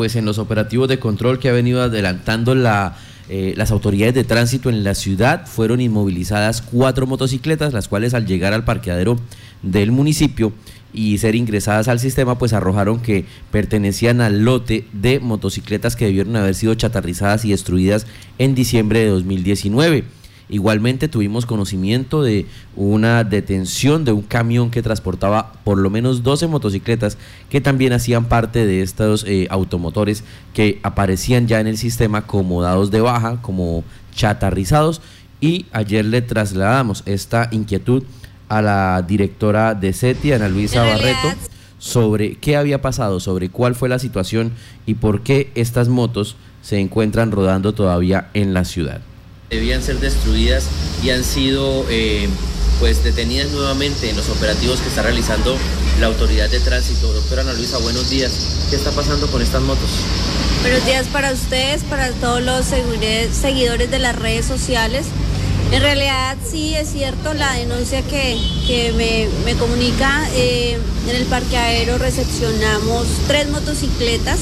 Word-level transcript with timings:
Pues 0.00 0.14
en 0.14 0.24
los 0.26 0.38
operativos 0.38 0.86
de 0.88 1.00
control 1.00 1.40
que 1.40 1.48
ha 1.48 1.52
venido 1.52 1.82
adelantando 1.82 2.54
la, 2.54 2.96
eh, 3.28 3.54
las 3.56 3.72
autoridades 3.72 4.14
de 4.14 4.22
tránsito 4.22 4.70
en 4.70 4.84
la 4.84 4.94
ciudad, 4.94 5.44
fueron 5.44 5.80
inmovilizadas 5.80 6.62
cuatro 6.62 7.08
motocicletas, 7.08 7.72
las 7.72 7.88
cuales 7.88 8.14
al 8.14 8.24
llegar 8.24 8.52
al 8.52 8.62
parqueadero 8.62 9.18
del 9.62 9.90
municipio 9.90 10.52
y 10.92 11.18
ser 11.18 11.34
ingresadas 11.34 11.88
al 11.88 11.98
sistema, 11.98 12.38
pues 12.38 12.52
arrojaron 12.52 13.00
que 13.00 13.24
pertenecían 13.50 14.20
al 14.20 14.44
lote 14.44 14.86
de 14.92 15.18
motocicletas 15.18 15.96
que 15.96 16.04
debieron 16.04 16.36
haber 16.36 16.54
sido 16.54 16.76
chatarrizadas 16.76 17.44
y 17.44 17.50
destruidas 17.50 18.06
en 18.38 18.54
diciembre 18.54 19.00
de 19.00 19.08
2019. 19.08 20.04
Igualmente 20.50 21.08
tuvimos 21.08 21.44
conocimiento 21.44 22.22
de 22.22 22.46
una 22.74 23.22
detención 23.22 24.06
de 24.06 24.12
un 24.12 24.22
camión 24.22 24.70
que 24.70 24.82
transportaba 24.82 25.52
por 25.62 25.76
lo 25.76 25.90
menos 25.90 26.22
12 26.22 26.46
motocicletas 26.46 27.18
que 27.50 27.60
también 27.60 27.92
hacían 27.92 28.24
parte 28.24 28.64
de 28.64 28.80
estos 28.80 29.24
eh, 29.24 29.46
automotores 29.50 30.24
que 30.54 30.80
aparecían 30.82 31.48
ya 31.48 31.60
en 31.60 31.66
el 31.66 31.76
sistema 31.76 32.26
como 32.26 32.62
dados 32.62 32.90
de 32.90 33.02
baja, 33.02 33.42
como 33.42 33.84
chatarrizados. 34.14 35.02
Y 35.40 35.66
ayer 35.72 36.06
le 36.06 36.22
trasladamos 36.22 37.02
esta 37.04 37.48
inquietud 37.52 38.04
a 38.48 38.62
la 38.62 39.04
directora 39.06 39.74
de 39.74 39.92
SETI, 39.92 40.32
Ana 40.32 40.48
Luisa 40.48 40.82
Barreto, 40.82 41.28
sobre 41.78 42.36
qué 42.36 42.56
había 42.56 42.80
pasado, 42.80 43.20
sobre 43.20 43.50
cuál 43.50 43.74
fue 43.74 43.90
la 43.90 43.98
situación 43.98 44.52
y 44.86 44.94
por 44.94 45.22
qué 45.22 45.52
estas 45.54 45.88
motos 45.88 46.36
se 46.62 46.80
encuentran 46.80 47.32
rodando 47.32 47.74
todavía 47.74 48.30
en 48.32 48.54
la 48.54 48.64
ciudad 48.64 49.02
debían 49.50 49.82
ser 49.82 49.98
destruidas 49.98 50.64
y 51.02 51.10
han 51.10 51.24
sido 51.24 51.86
eh, 51.88 52.28
pues 52.80 53.02
detenidas 53.02 53.50
nuevamente 53.50 54.10
en 54.10 54.16
los 54.16 54.28
operativos 54.28 54.80
que 54.80 54.88
está 54.88 55.02
realizando 55.02 55.56
la 56.00 56.06
autoridad 56.06 56.50
de 56.50 56.60
tránsito. 56.60 57.12
Doctora 57.12 57.42
Ana 57.42 57.54
Luisa, 57.54 57.78
buenos 57.78 58.10
días. 58.10 58.66
¿Qué 58.70 58.76
está 58.76 58.90
pasando 58.90 59.26
con 59.28 59.40
estas 59.40 59.62
motos? 59.62 59.88
Buenos 60.60 60.84
días 60.84 61.06
para 61.06 61.32
ustedes, 61.32 61.82
para 61.84 62.10
todos 62.12 62.42
los 62.42 62.66
seguidores 62.66 63.90
de 63.90 63.98
las 63.98 64.16
redes 64.16 64.44
sociales. 64.44 65.06
En 65.72 65.82
realidad 65.82 66.36
sí 66.50 66.74
es 66.74 66.90
cierto 66.90 67.34
la 67.34 67.52
denuncia 67.54 68.02
que, 68.02 68.38
me, 69.44 69.54
comunica. 69.54 70.28
Eh, 70.34 70.78
en 71.08 71.16
el 71.16 71.24
parqueadero 71.24 71.96
recepcionamos 71.98 73.06
tres 73.26 73.48
motocicletas 73.48 74.38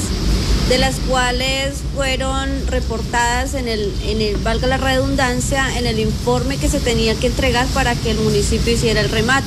de 0.68 0.78
las 0.78 0.96
cuales 1.08 1.74
fueron 1.94 2.66
reportadas 2.66 3.54
en 3.54 3.68
el, 3.68 3.92
en 4.04 4.20
el, 4.20 4.36
valga 4.38 4.66
la 4.66 4.78
redundancia, 4.78 5.78
en 5.78 5.86
el 5.86 6.00
informe 6.00 6.56
que 6.56 6.68
se 6.68 6.80
tenía 6.80 7.14
que 7.14 7.28
entregar 7.28 7.66
para 7.68 7.94
que 7.94 8.10
el 8.10 8.18
municipio 8.18 8.72
hiciera 8.72 9.00
el 9.00 9.08
remate. 9.08 9.46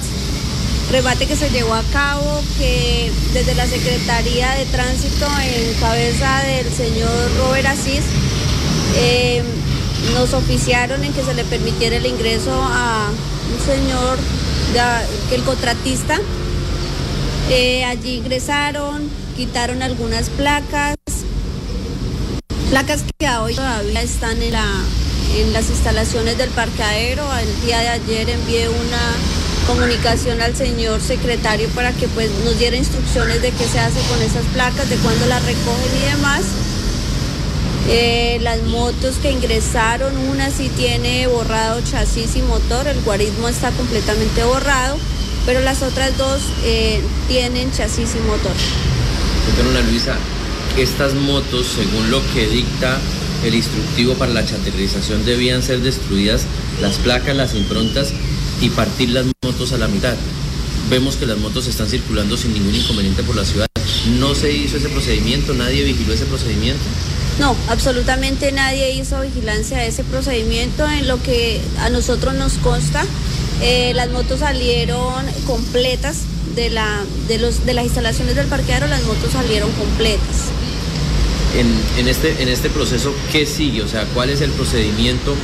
Remate 0.91 1.27
que 1.27 1.35
se 1.35 1.49
llevó 1.49 1.73
a 1.73 1.83
cabo, 1.91 2.41
que 2.57 3.11
desde 3.33 3.53
la 3.53 3.67
Secretaría 3.67 4.51
de 4.55 4.65
Tránsito 4.65 5.27
en 5.43 5.73
cabeza 5.79 6.41
del 6.43 6.71
señor 6.73 7.37
Robert 7.37 7.67
Asís, 7.67 8.01
eh, 8.95 9.43
nos 10.13 10.33
oficiaron 10.33 11.03
en 11.03 11.13
que 11.13 11.23
se 11.23 11.33
le 11.33 11.43
permitiera 11.43 11.97
el 11.97 12.05
ingreso 12.05 12.51
a 12.53 13.09
un 13.09 13.65
señor, 13.65 14.17
que 15.29 15.35
el 15.35 15.43
contratista. 15.43 16.19
Eh, 17.51 17.83
allí 17.83 18.15
ingresaron, 18.15 19.09
quitaron 19.35 19.81
algunas 19.81 20.29
placas, 20.29 20.95
Placas 22.69 23.03
que 23.17 23.27
hoy 23.27 23.55
todavía 23.55 24.01
están 24.03 24.39
en, 24.43 24.51
la, 24.53 24.63
en 25.35 25.53
las 25.53 25.69
instalaciones 25.71 26.37
del 26.37 26.51
parqueadero. 26.51 27.25
El 27.37 27.61
día 27.65 27.79
de 27.79 27.87
ayer 27.89 28.29
envié 28.29 28.69
una 28.69 29.15
comunicación 29.65 30.39
al 30.39 30.55
señor 30.55 31.01
secretario 31.01 31.67
para 31.69 31.91
que 31.93 32.07
pues 32.09 32.29
nos 32.45 32.59
diera 32.59 32.75
instrucciones 32.77 33.41
de 33.41 33.49
qué 33.51 33.65
se 33.65 33.79
hace 33.79 33.99
con 34.07 34.21
esas 34.21 34.45
placas, 34.53 34.87
de 34.87 34.97
cuándo 34.97 35.25
las 35.25 35.43
recogen 35.45 35.97
y 35.97 36.11
demás. 36.11 36.41
Eh, 37.87 38.37
las 38.43 38.61
motos 38.61 39.15
que 39.15 39.31
ingresaron, 39.31 40.15
una 40.29 40.51
sí 40.51 40.69
tiene 40.77 41.25
borrado 41.25 41.81
chasis 41.81 42.35
y 42.35 42.43
motor, 42.43 42.87
el 42.87 43.01
guarismo 43.01 43.47
está 43.47 43.71
completamente 43.71 44.43
borrado, 44.43 44.95
pero 45.47 45.61
las 45.61 45.81
otras 45.81 46.15
dos 46.19 46.39
eh, 46.63 47.02
tienen 47.27 47.71
chasis 47.71 48.13
y 48.13 48.19
motor. 48.27 48.53
Doctora 49.58 49.81
Luisa, 49.89 50.17
estas 50.81 51.13
motos, 51.13 51.67
según 51.67 52.09
lo 52.09 52.21
que 52.33 52.47
dicta 52.47 52.97
el 53.43 53.53
instructivo 53.53 54.13
para 54.13 54.31
la 54.31 54.45
chaterización, 54.45 55.25
debían 55.25 55.61
ser 55.61 55.81
destruidas 55.81 56.43
las 56.81 56.97
placas, 56.97 57.35
las 57.35 57.53
improntas 57.53 58.13
y 58.61 58.69
partir 58.69 59.09
las 59.09 59.25
motos 59.43 59.73
a 59.73 59.77
la 59.77 59.87
mitad. 59.87 60.15
Vemos 60.89 61.17
que 61.17 61.25
las 61.25 61.37
motos 61.37 61.67
están 61.67 61.87
circulando 61.87 62.37
sin 62.37 62.53
ningún 62.53 62.73
inconveniente 62.73 63.23
por 63.23 63.35
la 63.35 63.45
ciudad. 63.45 63.67
¿No 64.19 64.35
se 64.35 64.53
hizo 64.53 64.77
ese 64.77 64.89
procedimiento? 64.89 65.53
¿Nadie 65.53 65.83
vigiló 65.83 66.13
ese 66.13 66.25
procedimiento? 66.25 66.81
No, 67.39 67.55
absolutamente 67.67 68.51
nadie 68.51 68.93
hizo 68.95 69.21
vigilancia 69.21 69.77
de 69.77 69.87
ese 69.87 70.03
procedimiento. 70.03 70.89
En 70.89 71.07
lo 71.07 71.21
que 71.21 71.61
a 71.79 71.89
nosotros 71.89 72.35
nos 72.35 72.53
consta, 72.53 73.05
eh, 73.61 73.91
las 73.95 74.09
motos 74.11 74.39
salieron 74.39 75.25
completas 75.45 76.21
de, 76.55 76.69
la, 76.69 77.03
de, 77.27 77.37
los, 77.37 77.65
de 77.65 77.73
las 77.73 77.85
instalaciones 77.85 78.35
del 78.35 78.47
parqueadero, 78.47 78.87
las 78.87 79.03
motos 79.03 79.31
salieron 79.31 79.71
completas 79.73 80.51
en, 81.55 82.08
este, 82.08 82.42
en 82.42 82.49
este 82.49 82.70
proceso, 82.70 83.14
¿qué 83.32 83.45
sigue? 83.45 83.82
O 83.82 83.87
sea, 83.87 84.05
¿cuál 84.14 84.30
es 84.30 84.42
el 84.42 84.52
procedimiento 84.52 85.36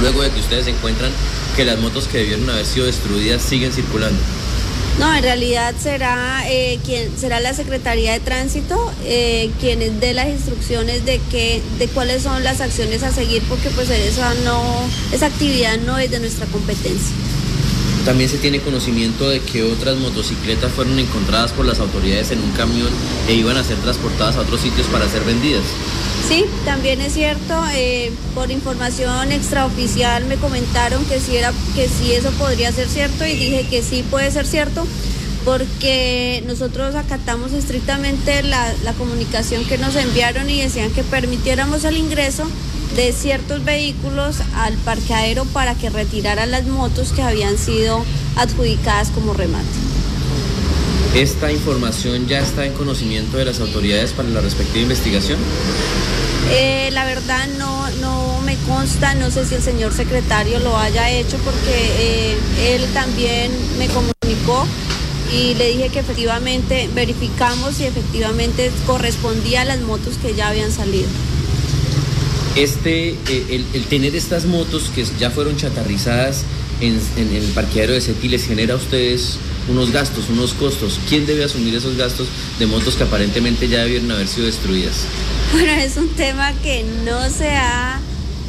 luego 0.00 0.22
de 0.22 0.30
que 0.30 0.40
ustedes 0.40 0.66
encuentran 0.66 1.10
que 1.56 1.64
las 1.64 1.78
motos 1.78 2.06
que 2.06 2.18
debieron 2.18 2.48
haber 2.50 2.66
sido 2.66 2.86
destruidas 2.86 3.42
siguen 3.42 3.72
circulando? 3.72 4.18
No, 4.98 5.14
en 5.14 5.22
realidad 5.22 5.74
será 5.80 6.42
eh, 6.48 6.78
será 7.16 7.40
la 7.40 7.54
Secretaría 7.54 8.12
de 8.12 8.20
Tránsito 8.20 8.92
eh, 9.04 9.50
quien 9.58 9.98
dé 9.98 10.12
las 10.12 10.28
instrucciones 10.28 11.06
de 11.06 11.20
que 11.30 11.62
de 11.78 11.88
cuáles 11.88 12.22
son 12.22 12.44
las 12.44 12.60
acciones 12.60 13.02
a 13.02 13.10
seguir 13.10 13.42
porque 13.48 13.70
pues 13.70 13.88
esa 13.88 14.34
no 14.44 14.62
esa 15.10 15.26
actividad 15.26 15.78
no 15.78 15.98
es 15.98 16.10
de 16.10 16.20
nuestra 16.20 16.44
competencia. 16.46 17.16
También 18.04 18.30
se 18.30 18.38
tiene 18.38 18.60
conocimiento 18.60 19.28
de 19.28 19.40
que 19.40 19.62
otras 19.62 19.96
motocicletas 19.98 20.72
fueron 20.72 20.98
encontradas 20.98 21.52
por 21.52 21.66
las 21.66 21.80
autoridades 21.80 22.30
en 22.30 22.40
un 22.40 22.50
camión 22.52 22.88
e 23.28 23.34
iban 23.34 23.56
a 23.56 23.64
ser 23.64 23.76
transportadas 23.78 24.36
a 24.36 24.40
otros 24.40 24.60
sitios 24.60 24.86
para 24.86 25.08
ser 25.08 25.22
vendidas. 25.24 25.64
Sí, 26.26 26.44
también 26.64 27.00
es 27.00 27.14
cierto. 27.14 27.62
Eh, 27.74 28.12
por 28.34 28.50
información 28.50 29.32
extraoficial 29.32 30.24
me 30.26 30.36
comentaron 30.36 31.04
que 31.04 31.20
sí, 31.20 31.36
era, 31.36 31.52
que 31.74 31.84
eso 31.84 32.30
podría 32.38 32.72
ser 32.72 32.88
cierto 32.88 33.26
y 33.26 33.34
dije 33.34 33.66
que 33.68 33.82
sí 33.82 34.04
puede 34.10 34.30
ser 34.30 34.46
cierto 34.46 34.86
porque 35.44 36.42
nosotros 36.46 36.94
acatamos 36.94 37.52
estrictamente 37.52 38.42
la, 38.42 38.72
la 38.84 38.92
comunicación 38.92 39.64
que 39.64 39.78
nos 39.78 39.96
enviaron 39.96 40.48
y 40.50 40.60
decían 40.60 40.90
que 40.90 41.02
permitiéramos 41.02 41.84
el 41.84 41.96
ingreso 41.96 42.44
de 42.96 43.12
ciertos 43.12 43.64
vehículos 43.64 44.36
al 44.54 44.74
parqueadero 44.74 45.44
para 45.46 45.74
que 45.74 45.90
retiraran 45.90 46.50
las 46.50 46.66
motos 46.66 47.12
que 47.12 47.22
habían 47.22 47.56
sido 47.56 48.04
adjudicadas 48.36 49.10
como 49.10 49.34
remate. 49.34 49.66
¿Esta 51.14 51.50
información 51.50 52.26
ya 52.28 52.40
está 52.40 52.64
en 52.64 52.72
conocimiento 52.72 53.36
de 53.36 53.44
las 53.44 53.60
autoridades 53.60 54.12
para 54.12 54.28
la 54.28 54.40
respectiva 54.40 54.82
investigación? 54.82 55.38
Eh, 56.52 56.90
la 56.92 57.04
verdad 57.04 57.48
no, 57.58 57.90
no 58.00 58.40
me 58.42 58.56
consta, 58.58 59.14
no 59.14 59.30
sé 59.30 59.44
si 59.44 59.56
el 59.56 59.62
señor 59.62 59.92
secretario 59.92 60.58
lo 60.60 60.76
haya 60.76 61.10
hecho 61.10 61.36
porque 61.38 61.74
eh, 61.74 62.36
él 62.74 62.84
también 62.92 63.50
me 63.78 63.88
comunicó 63.88 64.66
y 65.32 65.54
le 65.54 65.68
dije 65.68 65.90
que 65.90 66.00
efectivamente 66.00 66.88
verificamos 66.94 67.80
y 67.80 67.84
efectivamente 67.84 68.70
correspondía 68.86 69.62
a 69.62 69.64
las 69.64 69.80
motos 69.80 70.16
que 70.16 70.34
ya 70.34 70.48
habían 70.48 70.72
salido 70.72 71.08
este, 72.56 73.10
eh, 73.28 73.64
el, 73.72 73.84
tener 73.84 74.14
estas 74.14 74.44
motos 74.44 74.90
que 74.94 75.04
ya 75.18 75.30
fueron 75.30 75.56
chatarrizadas 75.56 76.44
en, 76.80 76.98
el 77.16 77.44
parqueadero 77.54 77.92
de 77.92 78.00
CETI 78.00 78.28
les 78.28 78.46
genera 78.46 78.74
a 78.74 78.76
ustedes 78.76 79.36
unos 79.68 79.92
gastos, 79.92 80.28
unos 80.30 80.54
costos. 80.54 80.98
¿Quién 81.08 81.26
debe 81.26 81.44
asumir 81.44 81.74
esos 81.74 81.96
gastos 81.96 82.28
de 82.58 82.66
motos 82.66 82.96
que 82.96 83.04
aparentemente 83.04 83.68
ya 83.68 83.82
debieron 83.82 84.10
haber 84.10 84.28
sido 84.28 84.46
destruidas? 84.46 85.04
Bueno, 85.52 85.72
es 85.72 85.96
un 85.96 86.08
tema 86.10 86.52
que 86.62 86.84
no 87.04 87.28
se 87.30 87.50
ha 87.50 88.00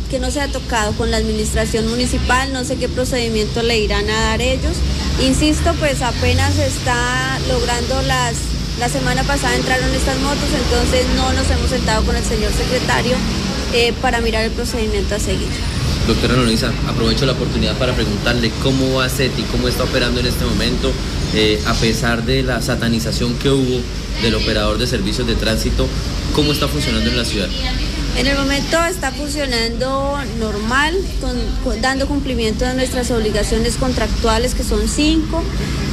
que 0.10 0.20
no 0.20 0.30
se 0.30 0.42
ha 0.42 0.50
tocado 0.50 0.92
con 0.94 1.10
la 1.10 1.16
administración 1.16 1.88
municipal, 1.88 2.52
no 2.52 2.66
sé 2.66 2.76
qué 2.76 2.90
procedimiento 2.90 3.64
le 3.64 3.80
irán 3.80 4.10
a 4.10 4.20
dar 4.20 4.42
ellos. 4.42 4.76
Insisto, 5.24 5.74
pues 5.80 6.02
apenas 6.02 6.58
está 6.58 7.40
logrando 7.48 8.02
las, 8.02 8.36
la 8.78 8.90
semana 8.90 9.24
pasada 9.24 9.56
entraron 9.56 9.90
estas 9.96 10.20
motos, 10.20 10.50
entonces 10.66 11.06
no 11.16 11.32
nos 11.32 11.50
hemos 11.50 11.70
sentado 11.70 12.04
con 12.04 12.18
el 12.18 12.26
señor 12.26 12.52
secretario 12.52 13.16
eh, 13.74 13.94
para 14.02 14.22
mirar 14.22 14.44
el 14.44 14.52
procedimiento 14.52 15.16
a 15.16 15.20
seguir. 15.20 15.48
Doctora 16.08 16.36
Norisa, 16.36 16.72
aprovecho 16.88 17.26
la 17.26 17.34
oportunidad 17.34 17.78
para 17.78 17.94
preguntarle 17.94 18.52
cómo 18.64 18.96
va 18.96 19.08
CETI, 19.08 19.44
cómo 19.44 19.68
está 19.68 19.84
operando 19.84 20.20
en 20.20 20.26
este 20.26 20.44
momento, 20.46 20.92
eh, 21.34 21.62
a 21.68 21.74
pesar 21.76 22.26
de 22.26 22.44
la 22.44 22.62
satanización 22.62 23.36
que 23.36 23.50
hubo 23.50 23.80
del 24.22 24.36
operador 24.36 24.78
de 24.78 24.88
servicios 24.88 25.28
de 25.28 25.36
tránsito, 25.36 25.88
¿cómo 26.36 26.52
está 26.52 26.68
funcionando 26.68 27.10
en 27.10 27.18
la 27.18 27.26
ciudad? 27.26 27.48
En 28.18 28.28
el 28.28 28.38
momento 28.38 28.84
está 28.86 29.12
funcionando 29.12 30.18
normal, 30.40 30.98
dando 31.82 32.08
cumplimiento 32.08 32.66
a 32.66 32.74
nuestras 32.74 33.10
obligaciones 33.12 33.76
contractuales, 33.78 34.54
que 34.54 34.64
son 34.64 34.88
cinco. 34.90 35.42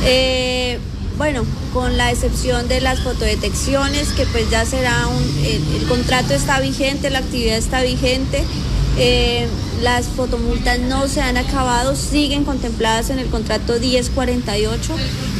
Eh, 0.05 0.79
bueno, 1.19 1.45
con 1.75 1.97
la 1.99 2.13
excepción 2.13 2.69
de 2.69 2.81
las 2.81 3.01
fotodetecciones, 3.01 4.11
que 4.11 4.25
pues 4.27 4.49
ya 4.51 4.65
será 4.65 5.09
un, 5.09 5.45
el, 5.45 5.87
contrato 5.89 6.33
está 6.33 6.61
vigente, 6.61 7.11
la 7.11 7.19
actividad 7.19 7.57
está 7.57 7.83
vigente. 7.83 8.45
Eh, 9.01 9.47
las 9.83 10.07
fotomultas 10.07 10.79
no 10.81 11.07
se 11.07 11.21
han 11.21 11.37
acabado, 11.37 11.95
siguen 11.95 12.45
contempladas 12.45 13.11
en 13.11 13.19
el 13.19 13.27
contrato 13.27 13.79
1048. 13.79 14.97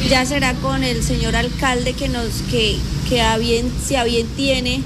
Ya 0.09 0.25
será 0.25 0.53
con 0.55 0.83
el 0.83 1.01
señor 1.01 1.35
alcalde 1.35 1.93
que 1.93 2.09
nos, 2.09 2.27
que, 2.51 2.77
que 3.07 3.23
bien, 3.39 3.71
si 3.85 3.95
a 3.95 4.03
bien 4.03 4.27
tiene 4.35 4.81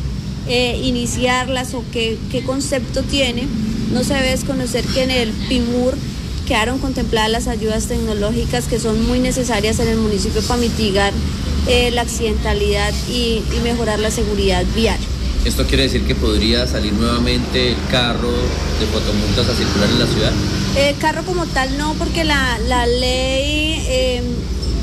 eh, 0.47 0.79
iniciarlas 0.83 1.73
o 1.73 1.83
qué, 1.91 2.17
qué 2.31 2.43
concepto 2.43 3.01
tiene. 3.01 3.47
No 3.91 4.03
se 4.03 4.13
debe 4.13 4.29
desconocer 4.29 4.85
que 4.85 5.03
en 5.03 5.11
el 5.11 5.31
PIMUR 5.31 5.95
quedaron 6.45 6.79
contempladas 6.79 7.31
las 7.31 7.47
ayudas 7.47 7.87
tecnológicas 7.87 8.65
que 8.65 8.79
son 8.79 9.05
muy 9.07 9.19
necesarias 9.19 9.79
en 9.79 9.87
el 9.87 9.97
municipio 9.97 10.41
para 10.41 10.59
mitigar 10.59 11.13
eh, 11.67 11.91
la 11.91 12.01
accidentalidad 12.01 12.93
y, 13.09 13.41
mejorar 13.63 13.99
la 13.99 14.11
seguridad 14.11 14.65
vial. 14.75 14.97
¿Esto 15.45 15.65
quiere 15.65 15.83
decir 15.83 16.05
que 16.05 16.15
podría 16.15 16.67
salir 16.67 16.93
nuevamente 16.93 17.71
el 17.71 17.77
carro 17.89 18.31
de 18.31 18.85
fotomultas 18.87 19.47
a 19.47 19.55
circular 19.55 19.89
en 19.89 19.99
la 19.99 20.07
ciudad? 20.07 20.31
El 20.77 20.97
carro 20.97 21.23
como 21.23 21.45
tal 21.45 21.77
no, 21.77 21.93
porque 21.95 22.23
la, 22.23 22.57
ley 22.87 23.85
em, 23.87 24.23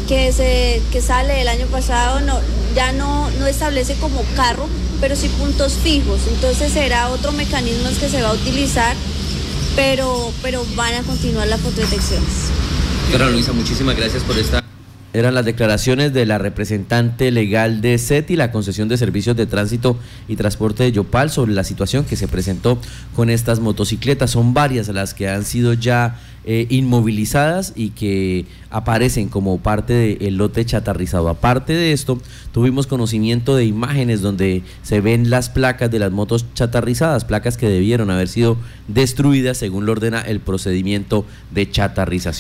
que, 0.09 0.33
se, 0.33 0.83
que 0.93 1.03
sale 1.03 1.43
el 1.43 1.49
año 1.49 1.67
pasado 1.67 2.21
no, 2.21 2.39
ya 2.75 2.93
no, 2.93 3.31
no 3.39 3.47
establece 3.47 3.95
como 3.95 4.23
carro, 4.37 4.67
pero 5.01 5.17
sí 5.17 5.29
puntos 5.29 5.75
fijos. 5.83 6.21
Entonces 6.33 6.73
será 6.73 7.09
otro 7.11 7.33
mecanismo 7.33 7.89
que 7.99 8.09
se 8.09 8.23
va 8.23 8.31
a 8.31 8.35
utilizar 8.35 8.97
pero, 9.81 10.31
pero 10.43 10.63
van 10.77 10.93
a 10.93 11.03
continuar 11.05 11.49
las 11.49 11.59
fotodetecciones. 11.61 12.51
Doctora 13.05 13.31
Luisa, 13.31 13.55
muchísimas 13.55 13.97
gracias 13.97 14.23
por 14.25 14.37
esta 14.37 14.63
eran 15.13 15.35
las 15.35 15.45
declaraciones 15.45 16.13
de 16.13 16.25
la 16.25 16.39
representante 16.39 17.33
legal 17.33 17.81
de 17.81 17.99
CETI, 17.99 18.37
la 18.37 18.53
concesión 18.53 18.89
de 18.89 18.97
servicios 18.97 19.37
de 19.37 19.47
tránsito 19.47 19.99
y 20.29 20.37
transporte 20.37 20.85
de 20.85 20.93
Yopal, 20.93 21.31
sobre 21.31 21.53
la 21.53 21.65
situación 21.65 22.05
que 22.05 22.15
se 22.15 22.29
presentó 22.29 22.79
con 23.17 23.29
estas 23.29 23.59
motocicletas. 23.59 24.31
Son 24.31 24.55
varias 24.55 24.87
las 24.89 25.13
que 25.13 25.29
han 25.29 25.45
sido 25.45 25.73
ya 25.73 26.21
eh, 26.45 26.67
inmovilizadas 26.71 27.75
y 27.77 27.91
que 27.91 28.47
aparecen 28.71 29.29
como 29.29 29.59
parte 29.59 30.17
del 30.19 30.37
lote 30.37 30.65
chatarrizado. 30.65 31.29
Aparte 31.29 31.75
de 31.75 31.93
esto, 31.93 32.19
tuvimos 32.53 32.87
conocimiento 32.87 33.57
de 33.57 33.67
imágenes 33.67 34.23
donde 34.23 34.63
se 34.83 35.01
ven 35.01 35.29
las 35.29 35.51
placas 35.51 35.91
de 35.91 35.99
las 35.99 36.13
motos 36.13 36.47
chatarrizadas, 36.55 37.25
placas 37.25 37.57
que 37.57 37.69
debieron 37.69 38.11
haber 38.11 38.29
sido 38.29 38.57
destruidas 38.89 39.59
según 39.59 39.87
lo 39.87 39.93
ordena 39.93 40.21
el 40.21 40.41
procedimiento 40.41 41.25
de 41.51 41.71
chatarrización. 41.71 42.31